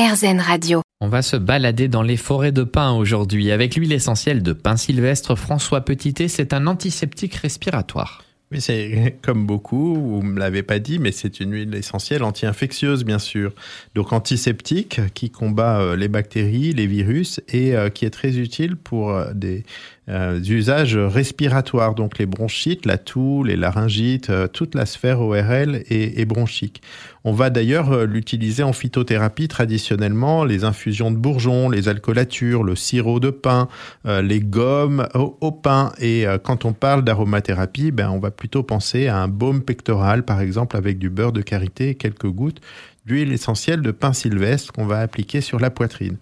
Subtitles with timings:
[0.00, 0.80] RZN Radio.
[1.02, 3.50] On va se balader dans les forêts de pin aujourd'hui.
[3.50, 8.24] Avec l'huile essentielle de pin sylvestre, François Petitet, c'est un antiseptique respiratoire.
[8.50, 12.22] Oui, c'est comme beaucoup, vous ne me l'avez pas dit, mais c'est une huile essentielle
[12.22, 13.52] anti-infectieuse, bien sûr.
[13.94, 18.76] Donc antiseptique qui combat euh, les bactéries, les virus et euh, qui est très utile
[18.76, 19.64] pour euh, des
[20.10, 26.82] usages respiratoires, donc les bronchites, la toux, les laryngites, toute la sphère ORL et, bronchique.
[27.24, 33.20] On va d'ailleurs l'utiliser en phytothérapie traditionnellement, les infusions de bourgeons, les alcoolatures, le sirop
[33.20, 33.68] de pin,
[34.04, 35.92] les gommes au, au pain.
[36.00, 40.40] Et quand on parle d'aromathérapie, ben, on va plutôt penser à un baume pectoral, par
[40.40, 42.60] exemple, avec du beurre de karité et quelques gouttes
[43.06, 46.16] d'huile essentielle de pin sylvestre qu'on va appliquer sur la poitrine.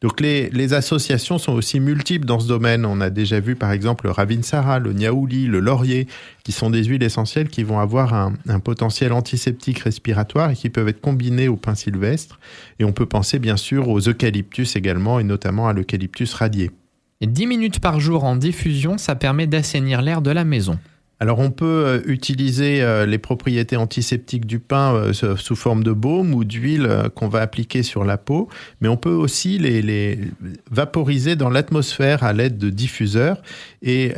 [0.00, 2.86] Donc les, associations sont aussi multiples dans ce domaine.
[2.86, 6.06] On a déjà vu par exemple le ravinsara, le niaouli, le laurier,
[6.42, 10.70] qui sont des huiles essentielles qui vont avoir un, un, potentiel antiseptique respiratoire et qui
[10.70, 12.40] peuvent être combinées au pin sylvestre.
[12.78, 16.70] Et on peut penser bien sûr aux eucalyptus également et notamment à l'eucalyptus radié.
[17.20, 20.78] Et 10 minutes par jour en diffusion, ça permet d'assainir l'air de la maison.
[21.22, 25.92] Alors on peut euh, utiliser euh, les propriétés antiseptiques du pain euh, sous forme de
[25.92, 28.48] baume ou d'huile qu'on va appliquer sur la peau,
[28.80, 30.18] mais on peut aussi les,
[30.70, 33.42] vaporiser dans l'atmosphère à l'aide de diffuseurs
[33.82, 34.12] et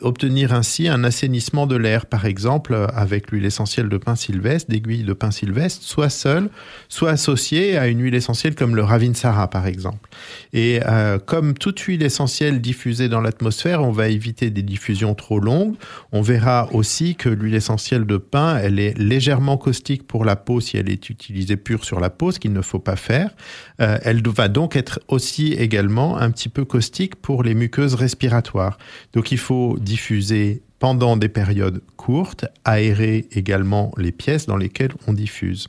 [0.00, 5.04] obtenir ainsi un assainissement de l'air, par exemple avec l'huile essentielle de pin sylvestre, d'aiguille
[5.04, 6.48] de pin sylvestre, soit seule,
[6.88, 10.08] soit associée à une huile essentielle comme le ravinsara par exemple.
[10.52, 10.80] Et
[11.26, 15.76] comme toute huile essentielle diffusée dans l'atmosphère, on va éviter des diffusions trop longues.
[16.12, 20.60] On verra aussi que l'huile essentielle de pin, elle est légèrement caustique pour la peau
[20.60, 23.34] si elle est utilisée pure sur la peau, ce qu'il ne faut pas faire.
[23.80, 28.78] Euh, elle va donc être aussi également un petit peu caustique pour les muqueuses respiratoires.
[29.12, 35.12] Donc il faut diffuser pendant des périodes courtes, aérer également les pièces dans lesquelles on
[35.12, 35.68] diffuse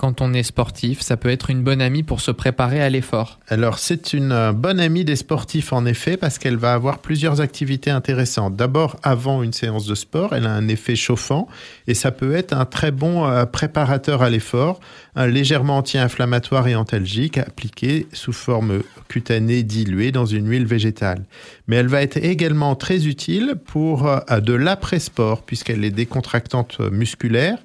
[0.00, 3.40] quand on est sportif, ça peut être une bonne amie pour se préparer à l'effort.
[3.48, 7.40] Alors c'est une euh, bonne amie des sportifs en effet parce qu'elle va avoir plusieurs
[7.40, 8.54] activités intéressantes.
[8.54, 11.48] D'abord avant une séance de sport, elle a un effet chauffant
[11.88, 14.78] et ça peut être un très bon euh, préparateur à l'effort,
[15.16, 21.24] un légèrement anti-inflammatoire et antalgique appliqué sous forme cutanée diluée dans une huile végétale.
[21.66, 27.58] Mais elle va être également très utile pour euh, de l'après-sport puisqu'elle est décontractante musculaire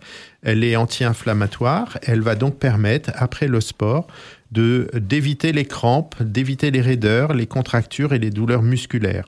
[0.44, 1.98] elle est anti-inflammatoire.
[2.04, 4.08] Elle va donc permettre, après le sport,
[4.52, 9.26] de d'éviter les crampes, d'éviter les raideurs, les contractures et les douleurs musculaires.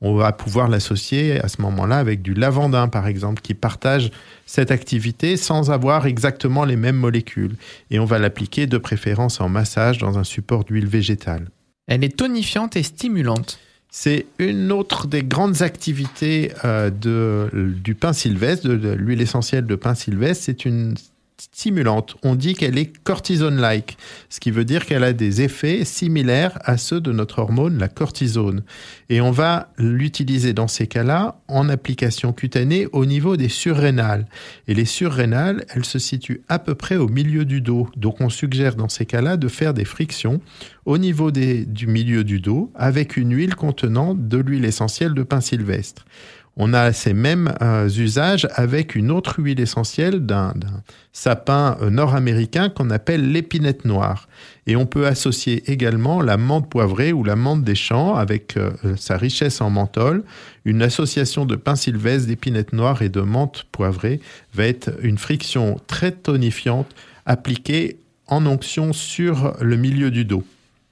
[0.00, 4.12] On va pouvoir l'associer à ce moment-là avec du lavandin, par exemple, qui partage
[4.46, 7.56] cette activité sans avoir exactement les mêmes molécules.
[7.90, 11.48] Et on va l'appliquer de préférence en massage dans un support d'huile végétale.
[11.88, 13.58] Elle est tonifiante et stimulante.
[13.90, 19.74] C'est une autre des grandes activités euh, de, du pain sylvestre, de, l'huile essentielle de
[19.76, 20.44] pain sylvestre.
[20.44, 20.94] C'est une
[22.24, 23.96] On dit qu'elle est cortisone-like,
[24.28, 27.88] ce qui veut dire qu'elle a des effets similaires à ceux de notre hormone, la
[27.88, 28.62] cortisone.
[29.08, 34.26] Et on va l'utiliser dans ces cas-là en application cutanée au niveau des surrénales.
[34.66, 37.88] Et les surrénales, elles se situent à peu près au milieu du dos.
[37.96, 40.40] Donc on suggère dans ces cas-là de faire des frictions
[40.86, 45.40] au niveau du milieu du dos avec une huile contenant de l'huile essentielle de pain
[45.40, 46.04] sylvestre
[46.60, 50.52] on a ces mêmes euh, usages avec une autre huile essentielle d'un
[51.12, 54.28] sapin euh, nord-américain qu'on appelle l'épinette noire.
[54.66, 58.72] Et on peut associer également la menthe poivrée ou la menthe des champs avec euh,
[58.96, 60.24] sa richesse en menthol.
[60.64, 64.20] Une association de pain sylvestre, d'épinette noire et de menthe poivrée
[64.52, 66.92] va être une friction très tonifiante
[67.24, 70.42] appliquée en onction sur le milieu du dos.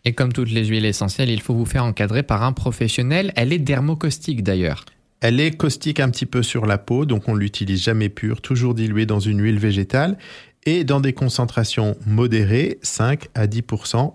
[0.04, 3.32] Et comme toutes les huiles essentielles, il faut vous faire encadrer par un professionnel.
[3.34, 4.84] Elle est dermocaustique d'ailleurs.
[5.20, 8.42] Elle est caustique un petit peu sur la peau, donc on ne l'utilise jamais pure,
[8.42, 10.18] toujours diluée dans une huile végétale
[10.66, 13.62] et dans des concentrations modérées, 5 à 10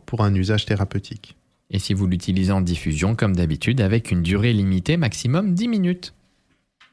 [0.06, 1.38] pour un usage thérapeutique.
[1.72, 6.14] Et si vous l'utilisez en diffusion, comme d'habitude, avec une durée limitée, maximum 10 minutes.